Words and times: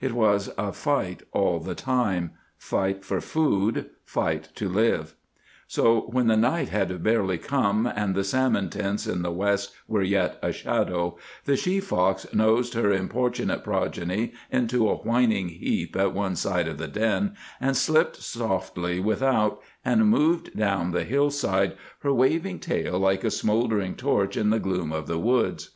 It 0.00 0.14
was 0.14 0.50
a 0.56 0.72
fight 0.72 1.24
all 1.32 1.60
the 1.60 1.74
time. 1.74 2.30
Fight 2.56 3.04
for 3.04 3.20
food; 3.20 3.90
fight 4.02 4.48
to 4.54 4.66
live. 4.66 5.14
So 5.68 6.08
when 6.10 6.26
the 6.26 6.38
night 6.38 6.70
had 6.70 7.02
barely 7.02 7.36
come, 7.36 7.86
and 7.86 8.14
the 8.14 8.24
salmon 8.24 8.70
tints 8.70 9.06
in 9.06 9.20
the 9.20 9.30
west 9.30 9.74
were 9.86 10.00
yet 10.00 10.38
a 10.40 10.52
shadow, 10.54 11.18
the 11.44 11.54
she 11.54 11.80
fox 11.80 12.26
nosed 12.32 12.72
her 12.72 12.94
importunate 12.94 13.62
progeny 13.62 14.32
into 14.50 14.88
a 14.88 14.96
whining 14.96 15.50
heap 15.50 15.96
at 15.96 16.14
one 16.14 16.34
side 16.34 16.66
of 16.66 16.78
the 16.78 16.88
den 16.88 17.34
and 17.60 17.76
slipped 17.76 18.16
softly 18.16 19.00
without 19.00 19.60
and 19.84 20.08
moved 20.08 20.56
down 20.56 20.92
the 20.92 21.04
hill 21.04 21.28
side, 21.30 21.74
her 21.98 22.14
waving 22.14 22.58
tail 22.58 22.98
like 22.98 23.22
a 23.22 23.30
smouldering 23.30 23.96
torch 23.96 24.34
in 24.34 24.48
the 24.48 24.58
gloom 24.58 24.92
of 24.94 25.06
the 25.06 25.18
woods. 25.18 25.72